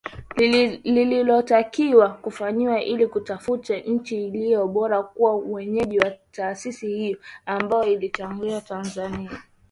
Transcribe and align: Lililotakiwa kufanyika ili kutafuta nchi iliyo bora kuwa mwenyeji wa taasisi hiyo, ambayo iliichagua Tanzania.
Lililotakiwa 0.85 2.09
kufanyika 2.09 2.81
ili 2.83 3.07
kutafuta 3.07 3.77
nchi 3.77 4.27
iliyo 4.27 4.67
bora 4.67 5.03
kuwa 5.03 5.41
mwenyeji 5.41 5.99
wa 5.99 6.11
taasisi 6.31 6.87
hiyo, 6.87 7.17
ambayo 7.45 7.83
iliichagua 7.83 8.61
Tanzania. 8.61 9.39